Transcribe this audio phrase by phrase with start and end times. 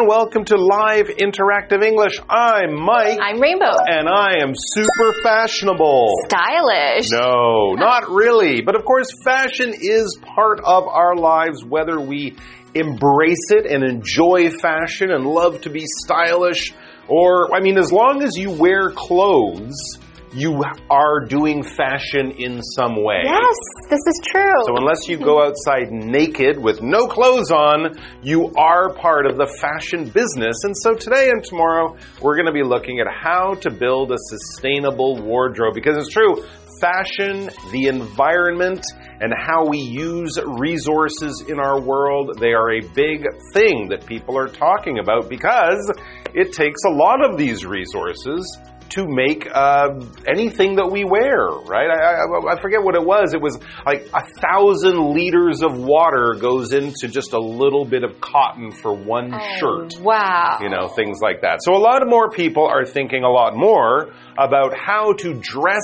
[0.00, 0.08] everyone.
[0.08, 2.18] Welcome to Live Interactive English.
[2.28, 3.18] I'm Mike.
[3.20, 3.72] I'm Rainbow.
[3.86, 6.12] and I am super fashionable.
[6.26, 7.10] Stylish.
[7.10, 8.62] No, not really.
[8.62, 12.36] But of course, fashion is part of our lives, whether we
[12.74, 16.72] embrace it and enjoy fashion and love to be stylish,
[17.08, 19.98] or, I mean, as long as you wear clothes,
[20.32, 23.22] you are doing fashion in some way.
[23.24, 23.56] Yes,
[23.88, 24.62] this is true.
[24.66, 29.46] So unless you go outside naked with no clothes on, you are part of the
[29.46, 30.62] fashion business.
[30.64, 34.18] And so today and tomorrow, we're going to be looking at how to build a
[34.18, 36.44] sustainable wardrobe because it's true.
[36.80, 38.82] Fashion, the environment,
[39.20, 44.38] and how we use resources in our world, they are a big thing that people
[44.38, 45.92] are talking about because
[46.32, 48.58] it takes a lot of these resources
[48.90, 51.88] to make uh, anything that we wear, right?
[51.90, 53.34] I, I, I forget what it was.
[53.34, 58.20] It was like a thousand liters of water goes into just a little bit of
[58.20, 59.94] cotton for one shirt.
[59.96, 60.58] Oh, Wow.
[60.60, 61.60] You know, things like that.
[61.62, 65.82] So a lot more people are thinking a lot more about how to dress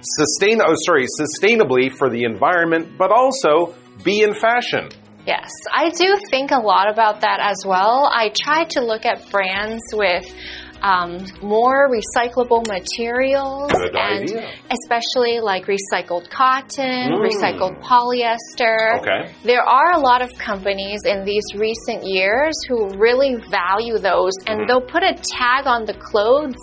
[0.00, 4.88] sustain oh sorry, sustainably for the environment, but also be in fashion.
[5.26, 8.08] Yes, I do think a lot about that as well.
[8.10, 10.24] I try to look at brands with
[10.82, 14.50] um, more recyclable materials Good and idea.
[14.70, 17.28] especially like recycled cotton, Mm.
[17.28, 18.98] recycled polyester.
[19.00, 19.32] Okay.
[19.44, 24.60] There are a lot of companies in these recent years who really value those and
[24.60, 24.66] Mm-hmm.
[24.68, 26.56] they'll put a tag on the clothes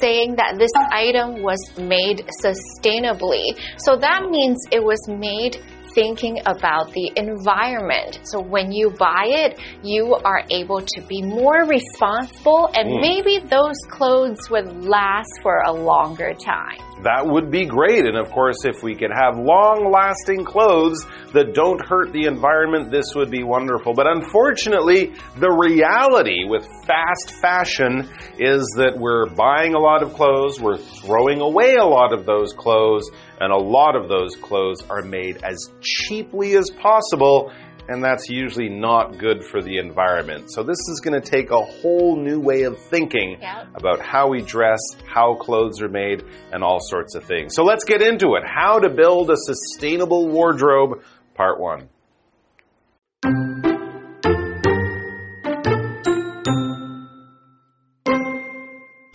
[0.00, 3.56] saying that this item was made sustainably.
[3.78, 5.58] So that means it was made
[5.94, 8.20] thinking about the environment.
[8.24, 13.00] So when you buy it, you are able to be more responsible and Mm.
[13.00, 16.78] maybe those clothes would last for a longer time.
[17.02, 18.06] That would be great.
[18.06, 22.90] And of course, if we could have long lasting clothes that don't hurt the environment,
[22.90, 23.92] this would be wonderful.
[23.92, 30.60] But unfortunately, the reality with fast fashion is that we're buying a lot of clothes,
[30.60, 35.02] we're throwing away a lot of those clothes, and a lot of those clothes are
[35.02, 37.52] made as cheaply as possible.
[37.86, 40.50] And that's usually not good for the environment.
[40.50, 43.68] So, this is going to take a whole new way of thinking Yep.
[43.74, 47.54] about how we dress, how clothes are made, and all sorts of things.
[47.54, 48.42] So let's get into it.
[48.46, 51.02] How to build a sustainable wardrobe,
[51.34, 51.90] part one.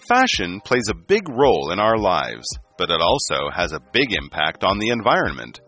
[0.07, 2.47] Fashion plays a big role in our lives,
[2.79, 5.59] but it also has a big impact on the environment.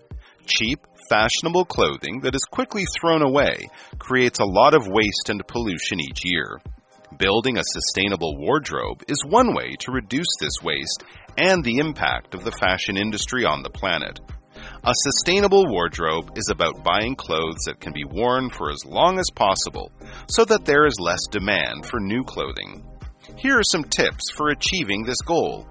[0.48, 0.80] Cheap,
[1.10, 3.68] fashionable clothing that is quickly thrown away
[4.00, 6.60] creates a lot of waste and pollution each year.
[7.18, 11.04] Building a sustainable wardrobe is one way to reduce this waste
[11.38, 14.20] and the impact of the fashion industry on the planet.
[14.86, 19.30] A sustainable wardrobe is about buying clothes that can be worn for as long as
[19.36, 19.92] possible
[20.30, 22.86] so that there is less demand for new clothing.
[23.38, 25.68] Here are some tips for achieving this goal.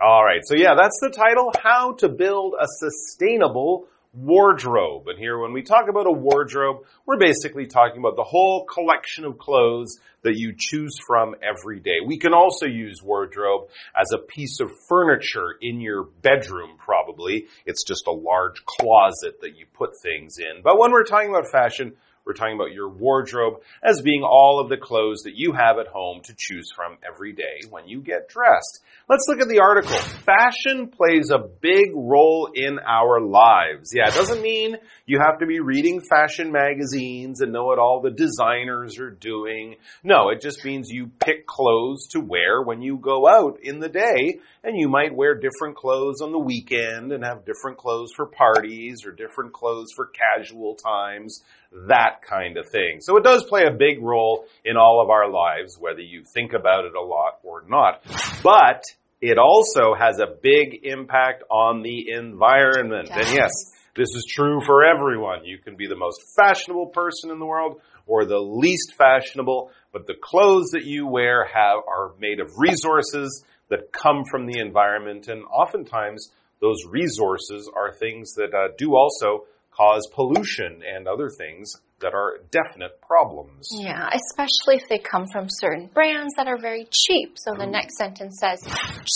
[0.00, 5.08] All right, so yeah, that's the title How to Build a Sustainable Wardrobe.
[5.08, 9.24] And here, when we talk about a wardrobe, we're basically talking about the whole collection
[9.24, 11.96] of clothes that you choose from every day.
[12.06, 13.68] We can also use wardrobe
[14.00, 17.48] as a piece of furniture in your bedroom, probably.
[17.66, 20.62] It's just a large closet that you put things in.
[20.62, 21.94] But when we're talking about fashion,
[22.28, 25.86] we're talking about your wardrobe as being all of the clothes that you have at
[25.86, 28.80] home to choose from every day when you get dressed.
[29.08, 29.96] Let's look at the article.
[29.96, 33.92] Fashion plays a big role in our lives.
[33.94, 34.76] Yeah, it doesn't mean
[35.06, 39.76] you have to be reading fashion magazines and know what all the designers are doing.
[40.04, 43.88] No, it just means you pick clothes to wear when you go out in the
[43.88, 48.26] day and you might wear different clothes on the weekend and have different clothes for
[48.26, 51.42] parties or different clothes for casual times,
[51.86, 52.98] that kind of thing.
[53.00, 56.52] So it does play a big role in all of our lives, whether you think
[56.52, 58.02] about it a lot or not.
[58.42, 58.82] But
[59.20, 63.10] it also has a big impact on the environment.
[63.10, 63.50] And yes,
[63.94, 65.44] this is true for everyone.
[65.44, 70.06] You can be the most fashionable person in the world or the least fashionable, but
[70.06, 75.28] the clothes that you wear have are made of resources that come from the environment
[75.28, 76.30] and oftentimes
[76.60, 79.44] those resources are things that uh, do also
[79.78, 83.68] cause pollution and other things that are definite problems.
[83.72, 87.36] Yeah, especially if they come from certain brands that are very cheap.
[87.36, 88.62] So the next sentence says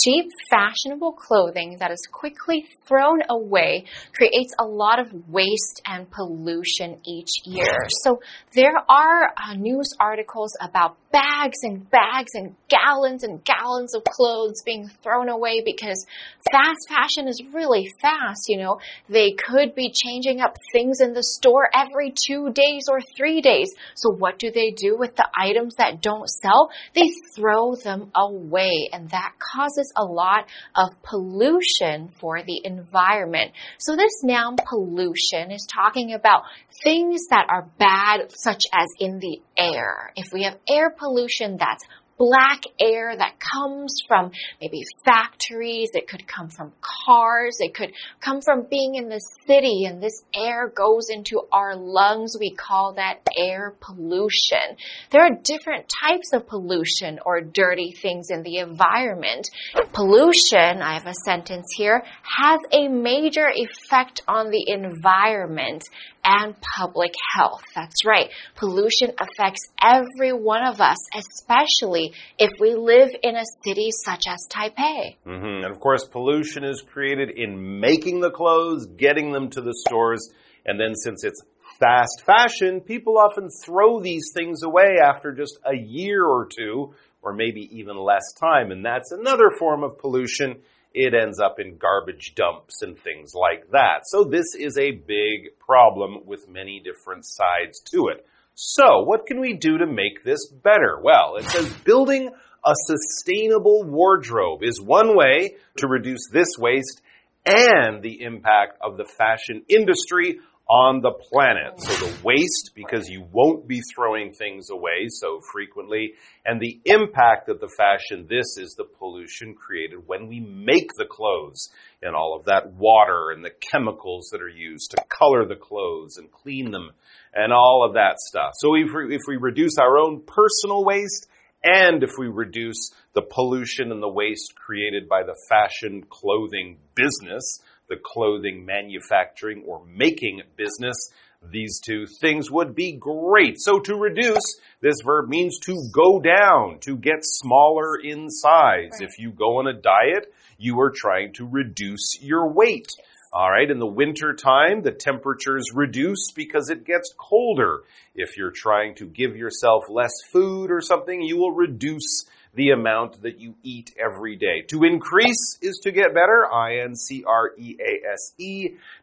[0.03, 6.99] cheap, fashionable clothing that is quickly thrown away creates a lot of waste and pollution
[7.05, 7.87] each year.
[8.03, 8.19] So
[8.53, 14.61] there are uh, news articles about bags and bags and gallons and gallons of clothes
[14.65, 16.05] being thrown away because
[16.51, 18.79] fast fashion is really fast, you know.
[19.07, 23.71] They could be changing up things in the store every two days or three days.
[23.95, 26.69] So what do they do with the items that don't sell?
[26.93, 33.51] They throw them away and that causes a lot of pollution for the environment.
[33.79, 36.43] So this noun pollution is talking about
[36.83, 40.11] things that are bad, such as in the air.
[40.15, 41.83] If we have air pollution, that's
[42.17, 44.31] black air that comes from
[44.61, 46.71] maybe factories, it could come from
[47.05, 51.75] cars, it could come from being in the city, and this air goes into our
[51.75, 52.35] lungs.
[52.39, 54.77] We call that air pollution.
[55.11, 59.49] There are different types of pollution or dirty things in the environment.
[59.93, 65.83] Pollution, I have a sentence here, has a major effect on the environment
[66.23, 67.63] and public health.
[67.75, 68.29] That's right.
[68.55, 74.47] Pollution affects every one of us, especially if we live in a city such as
[74.49, 75.17] Taipei.
[75.25, 75.65] Mm -hmm.
[75.65, 80.21] And of course, pollution is created in making the clothes, getting them to the stores,
[80.65, 81.41] and then since it's
[81.79, 86.93] fast fashion, people often throw these things away after just a year or two,
[87.23, 88.71] or maybe even less time.
[88.71, 90.61] And that's another form of pollution
[90.93, 94.01] it ends up in garbage dumps and things like that.
[94.05, 98.25] So this is a big problem with many different sides to it.
[98.53, 100.99] So what can we do to make this better?
[101.01, 102.29] Well, it says building
[102.63, 107.01] a sustainable wardrobe is one way to reduce this waste
[107.45, 110.39] and the impact of the fashion industry
[110.73, 111.79] on the planet.
[111.79, 117.47] So the waste, because you won't be throwing things away so frequently, and the impact
[117.47, 121.69] of the fashion, this is the pollution created when we make the clothes
[122.01, 126.17] and all of that water and the chemicals that are used to color the clothes
[126.17, 126.89] and clean them
[127.35, 128.53] and all of that stuff.
[128.55, 131.27] So if we, if we reduce our own personal waste,
[131.63, 137.61] and if we reduce the pollution and the waste created by the fashion clothing business,
[137.93, 141.11] the clothing manufacturing or making business,
[141.51, 143.55] these two things would be great.
[143.57, 148.91] So to reduce, this verb means to go down, to get smaller in size.
[148.93, 149.01] Right.
[149.01, 152.87] If you go on a diet, you are trying to reduce your weight.
[153.31, 157.81] All right, in the winter time, the temperatures reduce because it gets colder.
[158.13, 163.21] If you're trying to give yourself less food or something, you will reduce the amount
[163.23, 164.61] that you eat every day.
[164.69, 167.17] To increase is to get better, I-N-C-R-E-A-S-E.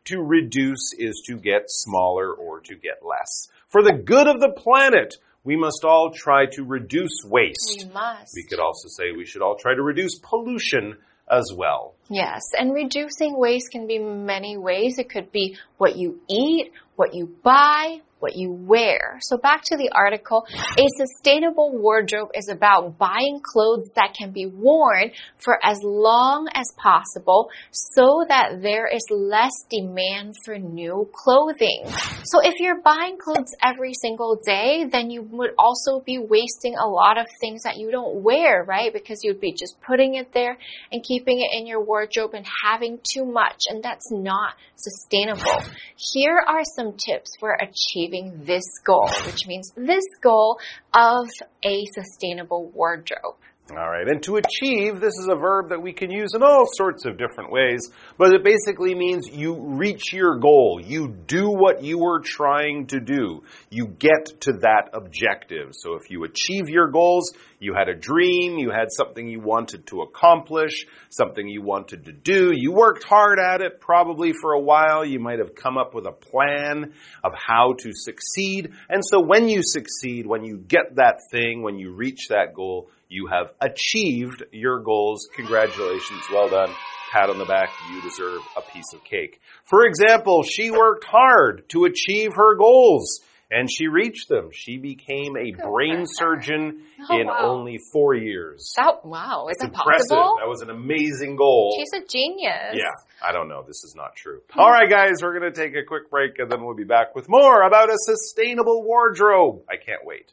[0.05, 3.49] To reduce is to get smaller or to get less.
[3.69, 7.85] For the good of the planet, we must all try to reduce waste.
[7.85, 8.35] We must.
[8.35, 10.97] We could also say we should all try to reduce pollution
[11.31, 11.95] as well.
[12.09, 14.99] Yes, and reducing waste can be many ways.
[14.99, 19.19] It could be what you eat, what you buy, what you wear.
[19.23, 20.47] So back to the article,
[20.79, 26.67] a sustainable wardrobe is about buying clothes that can be worn for as long as
[26.77, 31.85] possible so that there is less demand for new clothing.
[32.25, 36.87] So if you're buying clothes every single day, then you would also be wasting a
[36.87, 38.93] lot of things that you don't wear, right?
[38.93, 40.59] Because you'd be just putting it there
[40.93, 45.63] and keeping it in your wardrobe and having too much, and that's not sustainable.
[45.97, 50.59] Here are some tips for achieving achieving this goal, which means this goal
[50.95, 51.27] of
[51.65, 53.37] a sustainable wardrobe.
[53.71, 56.65] All right, and to achieve, this is a verb that we can use in all
[56.73, 60.81] sorts of different ways, but it basically means you reach your goal.
[60.85, 63.45] You do what you were trying to do.
[63.71, 65.69] You get to that objective.
[65.73, 69.87] So if you achieve your goals, you had a dream, you had something you wanted
[69.89, 74.61] to accomplish, something you wanted to do, you worked hard at it probably for a
[74.61, 79.21] while, you might have come up with a plan of how to succeed, and so
[79.21, 83.51] when you succeed, when you get that thing, when you reach that goal, you have
[83.61, 85.29] achieved your goals.
[85.35, 86.23] Congratulations.
[86.33, 86.73] Well done.
[87.13, 87.71] Pat on the back.
[87.93, 89.41] You deserve a piece of cake.
[89.65, 94.51] For example, she worked hard to achieve her goals and she reached them.
[94.53, 97.39] She became a brain surgeon oh, in wow.
[97.43, 98.75] only four years.
[98.77, 100.09] That, wow, is that impressive.
[100.09, 100.37] possible?
[100.41, 101.77] That was an amazing goal.
[101.77, 102.75] She's a genius.
[102.75, 102.93] Yeah,
[103.27, 103.65] I don't know.
[103.67, 104.41] This is not true.
[104.55, 107.17] All right, guys, we're going to take a quick break and then we'll be back
[107.17, 109.63] with more about a sustainable wardrobe.
[109.69, 110.31] I can't wait.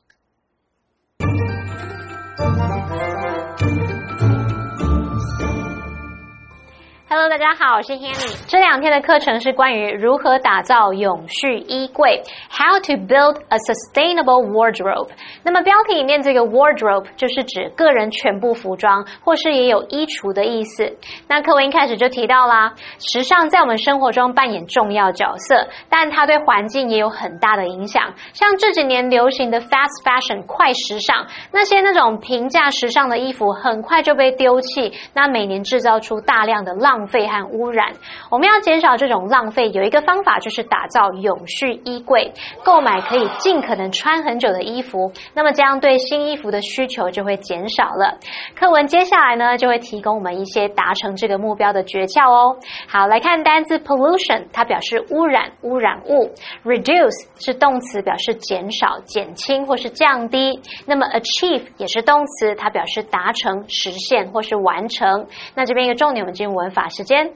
[7.09, 8.49] Hello，大家好，我是 Hanny。
[8.49, 12.21] 这两天的课程是关于如何打造永续衣柜
[12.51, 15.07] ，How to build a sustainable wardrobe。
[15.41, 20.97] 那么标题里面这个 wardrobe 就是指个人全部服装，或是也有衣橱的意思。
[21.29, 28.15] 那课文一开始就提到啦，时尚在我们生活中扮演重要角色，但它对环境也有很大的影响。
[28.33, 37.93] 像这几年流行的 fast fashion 快时尚，那些那种平价时尚的衣服很快就被丢弃，那每年制造出大量的浪浪费和污染。
[38.31, 45.11] 我们要减少这种浪费，有一个方法就是打造永续衣柜，购买可以尽可能穿很久的衣服。
[45.35, 48.17] 那么这样对新衣服的需求就会减少了。
[48.59, 52.57] 课文接下来呢，就会提供我们一些达成这个目标的诀窍哦。
[52.87, 56.31] 好，来看单字 pollution，它表示污染、污染物
[56.65, 60.59] ；reduce 是动词，表示减少、减轻或是降低。
[60.87, 65.27] 那么 achieve 也是动词，它表示达成、实现或是完成。
[65.53, 67.33] 那这边一个重点，我们进入文法时间。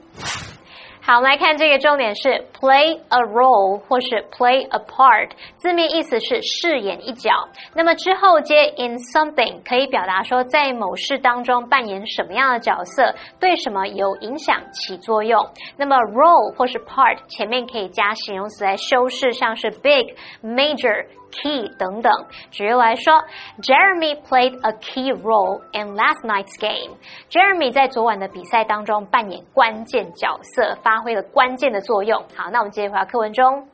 [1.04, 7.48] 好，我们来看这个重点是 play a role 或是 play a part，字面意思是饰演一角。
[7.74, 15.44] 那么之后接 in something 可以表达说在某事当中扮演什么样的角色，对什么有影响、起作用。
[15.76, 21.06] 那么 role 或是 part 前面可以加形容词来修饰，像是 big、major。
[21.31, 22.11] key 等等。
[22.51, 23.23] 举例来说，
[23.61, 32.23] Jeremy played a key role in last night's game。Jeremy 在昨晚的比赛当中扮演关键角色，发挥了关键的作用。
[32.35, 33.67] 好，那我们接着回到课文中。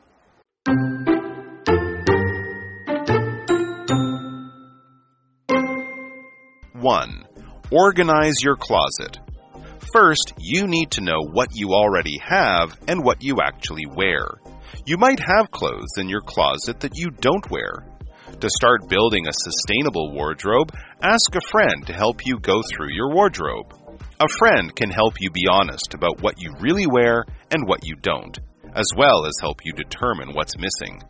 [6.82, 7.24] One,
[7.70, 9.18] organize your closet.
[9.94, 14.38] First, you need to know what you already have and what you actually wear.
[14.85, 17.85] You might have clothes in your closet that you don't wear.
[18.39, 20.71] To start building a sustainable wardrobe,
[21.01, 23.73] ask a friend to help you go through your wardrobe.
[24.19, 27.95] A friend can help you be honest about what you really wear and what you
[27.95, 28.37] don't,
[28.73, 31.01] as well as help you determine what's missing.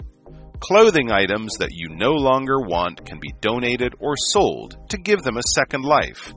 [0.59, 5.37] Clothing items that you no longer want can be donated or sold to give them
[5.37, 6.33] a second life.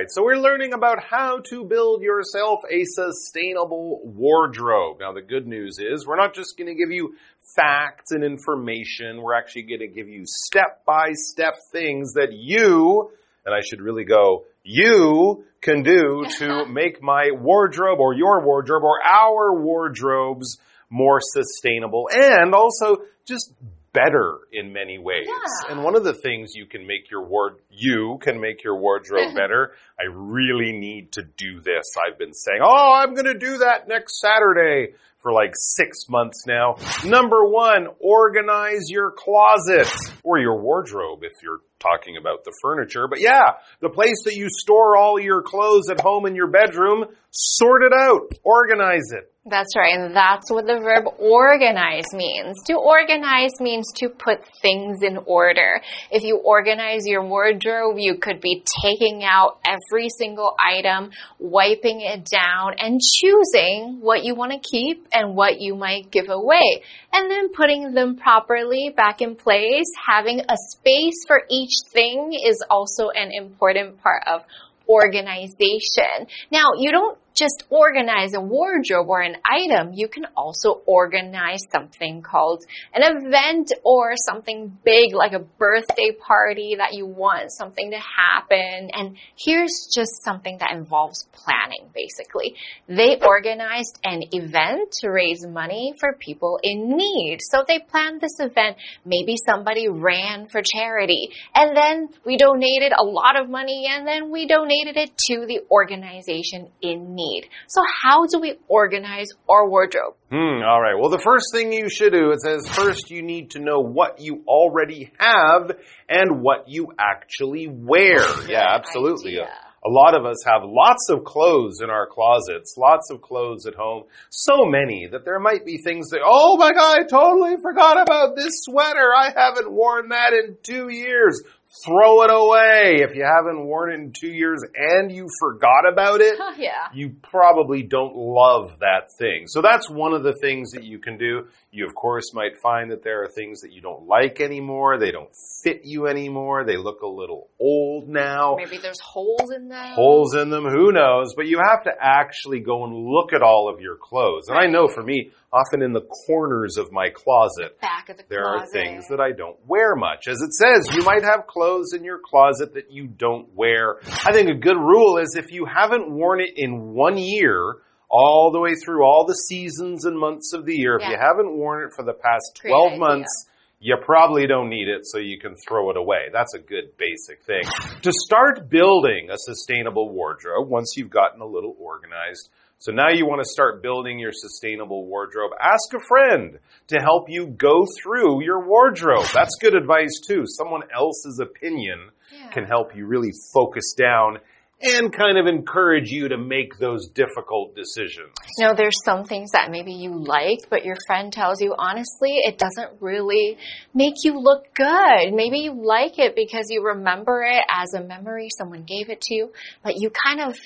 [0.00, 4.98] Right, so we're learning about how to build yourself a sustainable wardrobe.
[5.00, 7.16] Now, the good news is we're not just going to give you
[7.54, 9.20] facts and information.
[9.20, 13.10] We're actually going to give you step by step things that you,
[13.44, 18.84] and I should really go, you can do to make my wardrobe or your wardrobe
[18.84, 23.52] or our wardrobes more sustainable and also just
[23.92, 25.26] better in many ways.
[25.26, 25.72] Yeah.
[25.72, 29.34] And one of the things you can make your ward you can make your wardrobe
[29.34, 29.72] better.
[29.98, 31.94] I really need to do this.
[31.96, 36.44] I've been saying, "Oh, I'm going to do that next Saturday." For like six months
[36.46, 36.76] now.
[37.04, 39.92] Number one, organize your closet
[40.24, 43.06] or your wardrobe if you're talking about the furniture.
[43.06, 47.04] But yeah, the place that you store all your clothes at home in your bedroom,
[47.30, 49.30] sort it out, organize it.
[49.46, 52.62] That's right, and that's what the verb organize means.
[52.66, 55.80] To organize means to put things in order.
[56.10, 62.26] If you organize your wardrobe, you could be taking out every single item, wiping it
[62.26, 66.82] down, and choosing what you want to keep and what you might give away.
[67.12, 69.86] And then putting them properly back in place.
[70.06, 74.42] Having a space for each thing is also an important part of
[74.88, 76.26] organization.
[76.50, 82.20] Now, you don't just organize a wardrobe or an item, you can also organize something
[82.20, 87.96] called an event or something big like a birthday party that you want something to
[87.96, 88.90] happen.
[88.92, 92.56] And here's just something that involves planning, basically.
[92.86, 97.38] They organized an event to raise money for people in need.
[97.40, 98.76] So they planned this event.
[99.06, 104.30] Maybe somebody ran for charity and then we donated a lot of money and then
[104.30, 107.48] we donated it to the organization in need need.
[107.68, 110.14] So how do we organize our wardrobe?
[110.30, 110.94] Hmm, all right.
[110.98, 114.20] Well, the first thing you should do, it says first you need to know what
[114.20, 115.72] you already have
[116.08, 118.20] and what you actually wear.
[118.48, 119.32] yeah, absolutely.
[119.32, 119.48] idea.
[119.82, 123.74] A lot of us have lots of clothes in our closets, lots of clothes at
[123.74, 127.98] home, so many that there might be things that, oh my god, I totally forgot
[127.98, 129.08] about this sweater.
[129.16, 131.42] I haven't worn that in two years.
[131.86, 133.06] Throw it away.
[133.08, 136.88] If you haven't worn it in two years and you forgot about it, yeah.
[136.92, 139.44] you probably don't love that thing.
[139.46, 141.46] So that's one of the things that you can do.
[141.70, 144.98] You, of course, might find that there are things that you don't like anymore.
[144.98, 145.30] They don't
[145.62, 146.64] fit you anymore.
[146.64, 148.56] They look a little old now.
[148.56, 149.94] Maybe there's holes in them.
[149.94, 151.34] Holes in them, who knows?
[151.36, 154.48] But you have to actually go and look at all of your clothes.
[154.48, 158.24] And I know for me, often in the corners of my closet, Back of the
[158.28, 160.28] there are things that I don't wear much.
[160.28, 163.96] As it says, you might have clothes in your closet that you don't wear.
[164.24, 167.76] I think a good rule is if you haven't worn it in one year,
[168.08, 171.56] all the way through all the seasons and months of the year, if you haven't
[171.56, 172.98] worn it for the past Great 12 idea.
[172.98, 173.46] months,
[173.78, 176.26] you probably don't need it, so you can throw it away.
[176.32, 177.62] That's a good basic thing.
[178.02, 183.26] To start building a sustainable wardrobe, once you've gotten a little organized, so now you
[183.26, 186.58] want to start building your sustainable wardrobe, ask a friend
[186.88, 189.26] to help you go through your wardrobe.
[189.34, 190.44] That's good advice too.
[190.46, 192.48] Someone else's opinion Yeah.
[192.48, 194.38] can help you really focus down
[194.82, 198.32] and kind of encourage you to make those difficult decisions.
[198.56, 202.38] You know, there's some things that maybe you like, but your friend tells you honestly,
[202.38, 203.58] it doesn't really
[203.92, 205.34] make you look good.
[205.34, 209.34] Maybe you like it because you remember it as a memory someone gave it to
[209.34, 210.56] you, but you kind of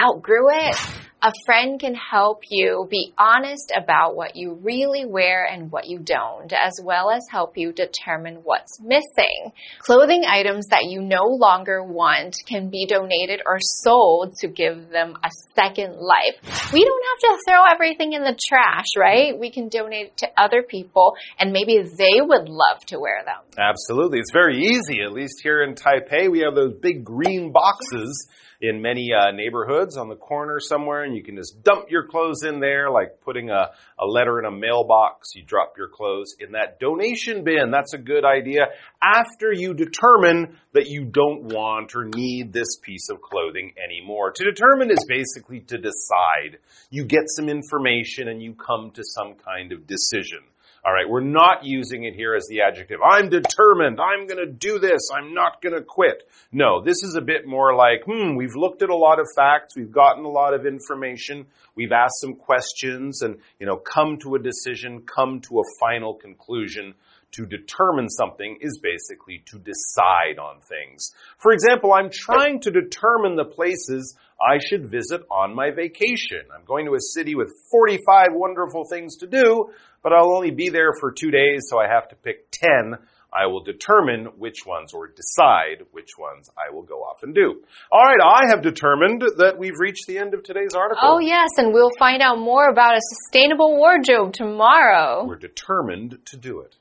[0.00, 0.76] outgrew it.
[1.22, 5.98] A friend can help you be honest about what you really wear and what you
[5.98, 9.52] don't, as well as help you determine what's missing.
[9.78, 15.16] Clothing items that you no longer want can be donated or sold to give them
[15.24, 16.36] a second life.
[16.74, 19.32] We don't have to throw everything in the trash, right?
[19.38, 23.40] We can donate it to other people and maybe they would love to wear them.
[23.56, 24.18] Absolutely.
[24.18, 26.30] It's very easy, at least here in Taipei.
[26.30, 28.28] We have those big green boxes
[28.68, 32.44] in many uh, neighborhoods on the corner somewhere, and you can just dump your clothes
[32.44, 35.34] in there, like putting a, a letter in a mailbox.
[35.34, 37.70] You drop your clothes in that donation bin.
[37.70, 38.68] That's a good idea
[39.02, 44.32] after you determine that you don't want or need this piece of clothing anymore.
[44.32, 46.58] To determine is basically to decide.
[46.90, 50.40] You get some information and you come to some kind of decision.
[50.86, 52.98] All right, we're not using it here as the adjective.
[53.02, 53.98] I'm determined.
[53.98, 55.08] I'm going to do this.
[55.16, 56.28] I'm not going to quit.
[56.52, 59.74] No, this is a bit more like, hmm, we've looked at a lot of facts.
[59.74, 61.46] We've gotten a lot of information.
[61.74, 66.14] We've asked some questions and, you know, come to a decision, come to a final
[66.14, 66.94] conclusion.
[67.32, 71.10] To determine something is basically to decide on things.
[71.38, 76.46] For example, I'm trying to determine the places I should visit on my vacation.
[76.54, 79.70] I'm going to a city with 45 wonderful things to do,
[80.04, 82.98] but I'll only be there for two days, so I have to pick 10.
[83.32, 87.62] I will determine which ones or decide which ones I will go off and do.
[87.90, 91.02] All right, I have determined that we've reached the end of today's article.
[91.02, 95.24] Oh, yes, and we'll find out more about a sustainable wardrobe tomorrow.
[95.26, 96.76] We're determined to do it.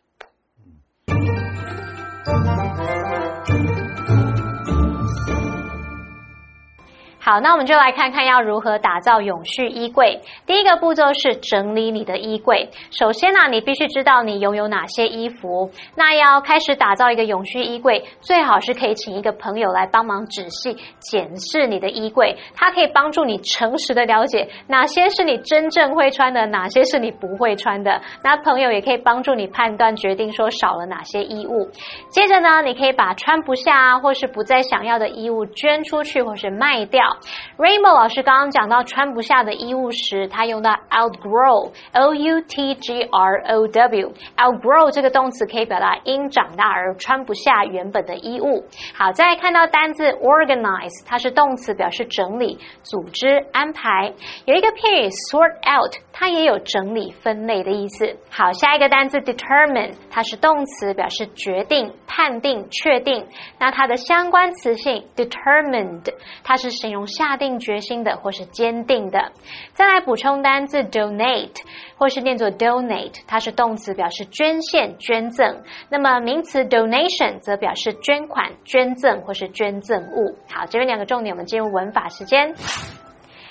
[7.25, 10.19] 好，那我们就来看看要如何打造永续衣柜。
[10.45, 12.69] 第一个步骤是整理你的衣柜。
[12.91, 15.71] 首先呢、你必须知道你拥有哪些衣服。
[15.95, 28.01] 那要开始打造一个永续衣柜，最好是可以请一个朋友来帮忙仔细检视你的衣柜，它可以帮助你诚实的了解哪些是你真正会穿的，哪些是你不会穿的。
[28.21, 31.69] 那朋友也可以帮助你判断决定说少了哪些衣物。
[32.09, 37.12] 接着呢，你可以把穿不下啊，或是不再想要的衣物捐出去，或是卖掉。
[37.57, 48.65] Rainbow 老师刚刚讲到穿不下的衣物时，他用到 outgrow，o u t g r o w，outgrow 这个动词可以表达因长大而穿不下原本的衣物。
[48.95, 54.13] 好，再看到单字 organize，它是动词，表示整理、组织、安排。
[54.45, 58.17] 有一个片语 sort out，它也有整理、分类的意思。
[58.29, 63.27] 好，下一个单字 determine，它是动词，表示决定、判定、确定。
[63.59, 69.31] 那它的相关词性 determined，它是形容下定决心的或是坚定的。
[69.73, 71.55] 再来补充单字 donate，
[71.97, 75.61] 或是念作 donate，它是动词，表示捐献、捐赠。
[75.89, 80.37] 那么名词 donation 则表示捐款、捐赠或是捐赠物。
[80.49, 82.53] 好，这边两个重点，我们进入文法时间。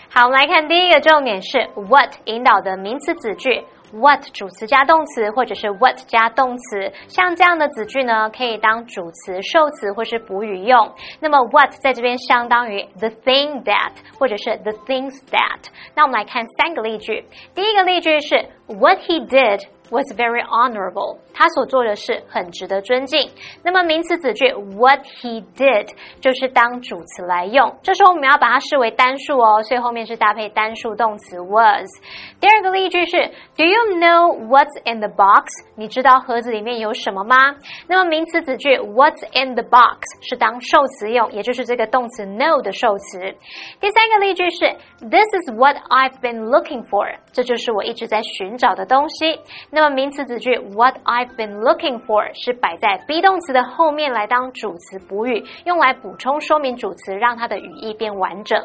[0.09, 3.65] 好，我们来看第一个重点是 what 引导的名词子句。
[3.92, 10.92] What 主词加动词，或者是 what 加动词，像这样的子句呢，可以当主词、受词或是补语用。
[11.20, 15.68] 那么 what 在这边相当于 the thing that，或者是 the things that。
[15.94, 17.24] 那我们来看三个例句。
[17.55, 23.31] 第一个例句是 What he did was very honorable，他所做的事很值得尊敬。
[23.62, 25.88] 那么名词子句 what he did
[26.20, 31.87] 就是当主词来用，这时候我们要把它视为单数哦，所以后面是搭配单数动词 was。
[32.40, 35.44] 第二个例句是 Do you know what's in the box？
[35.76, 37.37] 你知道盒子里面有什么吗？
[37.87, 43.20] 那么名词子句 what's in the box 是当受词用，也就是这个动词 know 的受词。
[43.78, 44.59] 第三个例句是
[45.00, 49.38] This is what I've been looking for，这就是我一直在寻找的东西。
[49.70, 58.59] 那么名词子句 what I've been looking for 是摆在 be 动词的后面来当主词补语，用来补充说明主词，让它的语义变完整。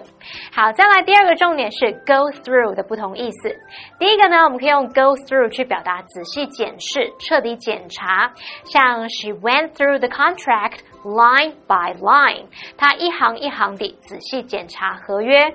[0.53, 3.56] 好，再来第二个重点是 go through 的不同意思。
[3.99, 8.32] 第一个呢，我们可以用 go through 去表达仔细检视、彻底检查，
[8.65, 12.45] 像 She went through the contract line by line，
[12.77, 15.53] 她一行一行地仔细检查合约。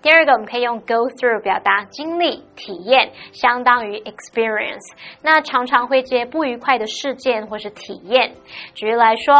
[0.00, 4.94] 第二个，我们可以用 go through 表达经历、体验，相当于 experience。
[5.22, 8.32] 那常常会接不愉快的事件或是体验。
[8.74, 9.34] 举例来说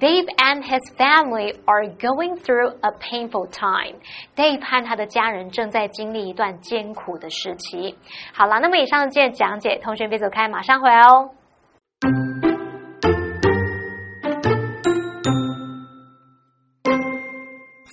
[0.00, 4.00] ，Dave and his family are going through a painful time。
[4.34, 7.96] Dave 和他的家人正在经历一段艰苦的时期。
[8.34, 11.30] 好了，那么以上的讲解，同学别走开，马上回来哦。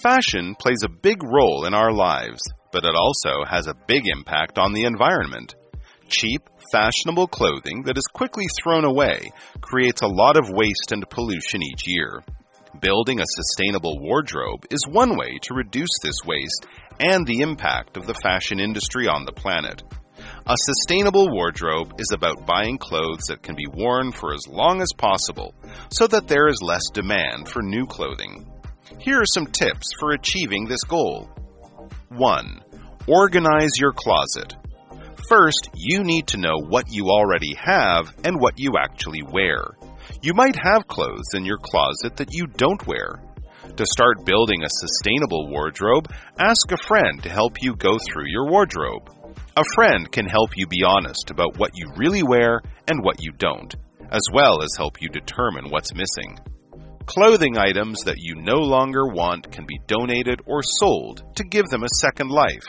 [0.02, 2.40] Fashion plays a big role in our lives,
[2.72, 5.56] but it also has a big impact on the environment.
[6.08, 11.62] Cheap, fashionable clothing that is quickly thrown away creates a lot of waste and pollution
[11.62, 12.24] each year.
[12.80, 16.66] Building a sustainable wardrobe is one way to reduce this waste
[17.02, 19.84] and the impact of the fashion industry on the planet.
[20.48, 24.94] A sustainable wardrobe is about buying clothes that can be worn for as long as
[24.98, 25.54] possible
[25.92, 28.50] so that there is less demand for new clothing.
[28.98, 31.30] Here are some tips for achieving this goal.
[32.10, 32.62] 1.
[33.08, 34.56] Organize your closet.
[35.30, 39.64] First, you need to know what you already have and what you actually wear.
[40.22, 43.22] You might have clothes in your closet that you don't wear.
[43.78, 48.50] To start building a sustainable wardrobe, ask a friend to help you go through your
[48.50, 49.10] wardrobe.
[49.56, 53.32] A friend can help you be honest about what you really wear and what you
[53.34, 53.74] don't,
[54.12, 56.40] as well as help you determine what's missing.
[57.10, 61.82] Clothing items that you no longer want can be donated or sold to give them
[61.82, 62.68] a second life.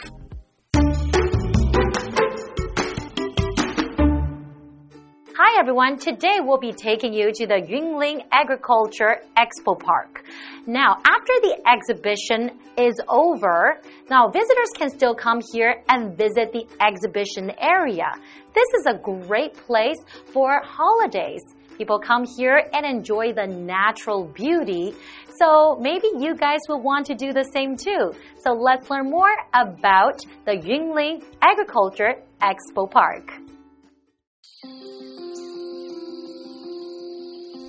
[5.37, 10.25] Hi everyone, today we'll be taking you to the Yunlin Agriculture Expo Park.
[10.67, 16.67] Now, after the exhibition is over, now visitors can still come here and visit the
[16.81, 18.11] exhibition area.
[18.55, 19.99] This is a great place
[20.33, 21.43] for holidays.
[21.81, 24.93] People come here and enjoy the natural beauty.
[25.41, 28.13] So maybe you guys will want to do the same too.
[28.45, 33.33] So let's learn more about the Yunlin Agriculture Expo Park.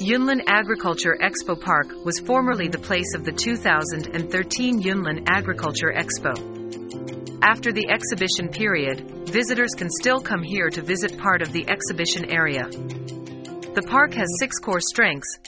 [0.01, 6.35] Yunlin Agriculture Expo Park was formerly the place of the 2013 Yunlin Agriculture Expo.
[7.41, 12.25] After the exhibition period, visitors can still come here to visit part of the exhibition
[12.29, 12.69] area.
[13.73, 15.39] The park has six core strengths,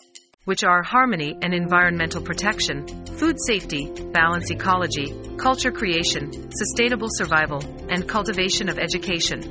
[0.46, 8.08] which are harmony and environmental protection, food safety, balance ecology, culture creation, sustainable survival, and
[8.08, 9.42] cultivation of education.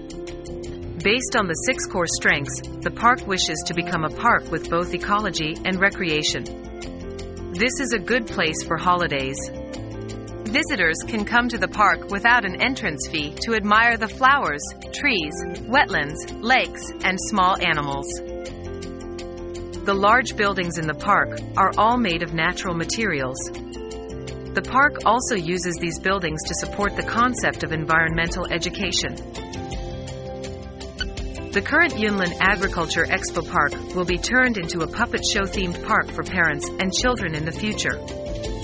[1.04, 4.94] Based on the six core strengths, the park wishes to become a park with both
[4.94, 6.44] ecology and recreation.
[7.52, 9.36] This is a good place for holidays.
[10.48, 14.62] Visitors can come to the park without an entrance fee to admire the flowers,
[14.94, 15.34] trees,
[15.68, 18.31] wetlands, lakes, and small animals.
[19.84, 23.36] The large buildings in the park are all made of natural materials.
[24.54, 29.16] The park also uses these buildings to support the concept of environmental education.
[31.50, 36.06] The current Yunlin Agriculture Expo Park will be turned into a puppet show themed park
[36.12, 37.98] for parents and children in the future.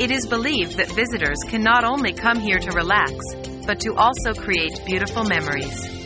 [0.01, 3.13] It is believed that visitors can not only come here to relax,
[3.67, 5.98] but to also create beautiful memories.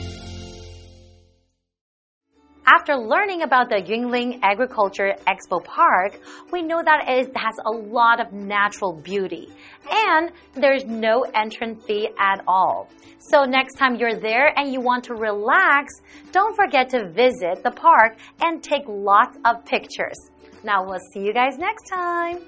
[2.82, 6.18] After learning about the Yunlin Agriculture Expo Park,
[6.50, 9.52] we know that it has a lot of natural beauty
[9.88, 12.88] and there's no entrance fee at all.
[13.20, 15.92] So next time you're there and you want to relax,
[16.32, 20.18] don't forget to visit the park and take lots of pictures.
[20.64, 22.40] Now we'll see you guys next time.